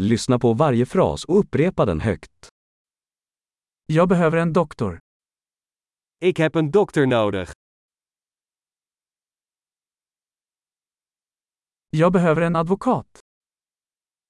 Lyssna 0.00 0.38
på 0.38 0.54
varje 0.54 0.86
fras 0.86 1.24
och 1.24 1.38
upprepa 1.38 1.84
den 1.84 2.00
högt. 2.00 2.48
Jag 3.86 4.08
behöver 4.08 4.38
en 4.38 4.52
doktor. 4.52 4.98
Ik 6.18 6.38
heb 6.38 6.56
een 6.56 6.70
dokter 6.70 7.06
nodig. 7.06 7.48
Jag 11.90 12.12
behöver 12.12 12.42
en 12.42 12.56
advokat. 12.56 13.18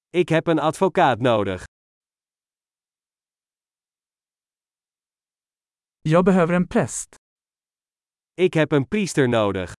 Ik 0.09 0.29
heb 0.29 0.47
een 0.47 0.59
advocaat 0.59 1.19
nodig. 1.19 1.63
Jag 6.01 6.25
behöver 6.25 6.55
en 6.55 6.67
präst. 6.67 7.15
Ik 8.35 8.53
heb 8.53 8.71
een 8.71 8.87
priester 8.87 9.29
nodig. 9.29 9.73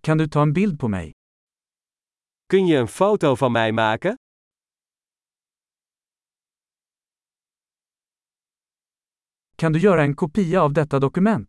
Kan 0.00 0.18
du 0.18 0.28
ta 0.28 0.42
en 0.42 0.52
bild 0.52 0.78
på 0.78 0.88
mig? 0.88 1.12
Kun 2.46 2.66
je 2.66 2.76
een 2.76 2.88
foto 2.88 3.34
van 3.34 3.52
mij 3.52 3.72
maken? 3.72 4.14
Kan 9.56 9.72
du 9.72 9.78
göra 9.78 10.02
en 10.02 10.14
kopia 10.14 10.60
av 10.60 10.72
detta 10.72 10.98
dokument? 10.98 11.48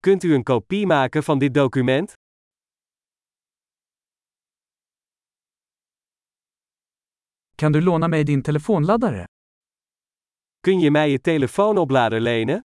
Kunt 0.00 0.22
u 0.24 0.34
een 0.34 0.42
kopie 0.42 0.86
maken 0.86 1.22
van 1.22 1.38
dit 1.38 1.54
document? 1.54 2.12
Kan 7.56 7.72
du 7.72 7.80
låna 7.80 8.08
mig 8.08 8.24
din 8.24 8.42
telefonladdare? 8.42 9.24
Kun 10.60 10.80
je 10.80 10.90
mij 10.90 11.10
je 11.10 11.20
telefoonoplader 11.20 12.20
lenen? 12.20 12.60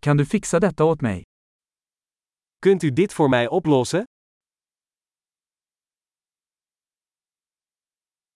Kan 0.00 0.16
du 0.16 0.24
fixa 0.24 0.58
detta 0.58 0.84
åt 0.84 1.00
mig? 1.00 1.35
Kunt 2.58 2.82
u 2.82 2.92
dit 2.92 3.12
voor 3.12 3.28
mij 3.28 3.48
oplossen? 3.48 4.04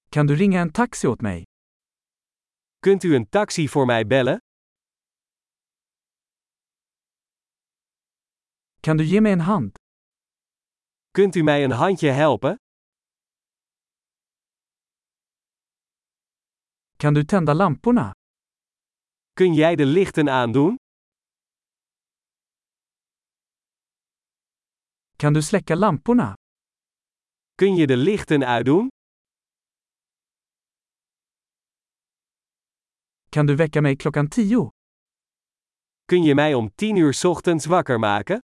Kan 0.09 0.27
du 0.27 0.35
ringa 0.35 0.61
en 0.61 0.71
taxi 0.71 1.07
åt 1.07 1.21
mig? 1.21 1.43
Kunt 2.79 3.03
u 3.03 3.15
een 3.15 3.29
taxi 3.29 3.69
voor 3.69 3.87
mij 3.87 4.07
bellen? 4.07 4.39
Kan 8.81 8.97
du 8.97 9.05
ge 9.05 9.21
mig 9.21 9.33
en 9.33 9.41
hand? 9.41 9.79
Kunt 11.11 11.35
u 11.35 11.43
mij 11.43 11.65
een 11.65 11.71
handje 11.71 12.11
helpen? 12.11 12.55
Kan 16.97 17.15
du 17.15 17.25
tända 17.25 17.55
lamporna? 17.55 18.13
Kun 19.33 19.55
jij 19.55 19.77
de 19.77 19.87
lichten 19.87 20.29
aandoen? 20.29 20.80
Kan 25.21 25.35
du 25.35 25.43
släcka 25.43 25.75
lamporna? 25.75 26.35
Kun 27.59 27.77
je 27.77 27.87
de 27.87 27.97
lichten 27.97 28.43
uitdoen? 28.43 28.89
Kan 33.31 33.47
du 33.47 33.57
väcka 33.57 33.81
mig 33.83 33.97
klockan 33.97 34.29
tio? 34.29 34.71
Kun 36.07 36.23
je 36.23 36.35
mij 36.35 36.55
om 36.55 36.71
10 36.75 36.97
uur 36.97 37.13
's 37.13 37.25
ochtends 37.25 37.67
wakker 37.67 37.99
maken? 37.99 38.39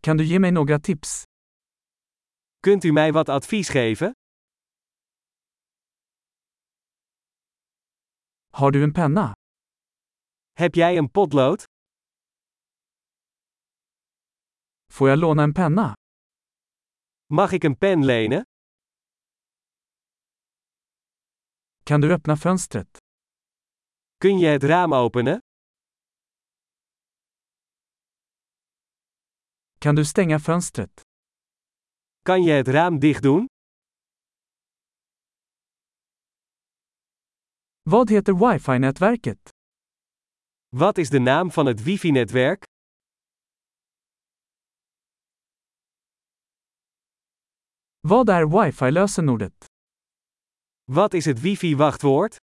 Kan 0.00 0.16
du 0.16 0.24
ge 0.24 0.38
mig 0.38 0.52
några 0.52 0.78
tips? 0.78 1.22
Kunt 2.62 2.84
u 2.84 2.92
mij 2.92 3.12
wat 3.12 3.28
advies 3.28 3.68
geven? 3.68 4.12
Har 8.52 8.70
du 8.70 8.82
en 8.82 8.92
penna? 8.92 9.39
Heb 10.52 10.74
jij 10.74 10.96
een 10.96 11.10
potlood? 11.10 11.64
Får 14.92 15.08
jag 15.08 15.18
låna 15.18 15.42
en 15.42 15.52
penna? 15.52 15.94
Mag 17.26 17.52
ik 17.52 17.64
een 17.64 17.78
pen 17.78 18.04
lenen? 18.04 18.42
Kan 21.84 22.00
du 22.00 22.12
öppna 22.12 22.36
fönstret? 22.36 22.98
Kun 24.18 24.38
je 24.38 24.46
het 24.46 24.62
raam 24.64 24.92
openen? 24.92 25.38
Kan 29.78 29.94
du 29.94 30.04
stänga 30.04 30.38
fönstret? 30.38 31.00
Kan 32.22 32.42
je 32.42 32.52
het 32.52 32.68
raam 32.68 32.98
dicht 32.98 33.22
doen? 33.22 33.46
Vad 37.82 38.08
heter 38.08 38.34
wifi-nätverket? 38.36 39.59
Wat 40.76 40.98
is 40.98 41.10
de 41.10 41.18
naam 41.18 41.50
van 41.50 41.66
het 41.66 41.82
wifi-netwerk? 41.82 42.64
Vad 48.00 48.28
är 48.28 48.48
wifi-lösenordet? 48.48 49.64
Wat 50.84 51.14
is 51.14 51.24
het 51.24 51.40
wifi-wachtwoord? 51.40 52.36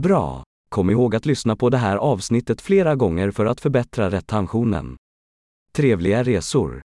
Bra! 0.00 0.42
Kom 0.70 0.90
ihåg 0.90 1.14
att 1.14 1.26
lyssna 1.26 1.56
på 1.56 1.70
det 1.70 1.78
här 1.78 1.96
avsnittet 1.96 2.60
flera 2.60 2.94
gånger 2.96 3.30
för 3.30 3.46
att 3.46 3.60
förbättra 3.60 4.10
retentionen. 4.10 4.96
Trevliga 5.72 6.22
resor! 6.22 6.87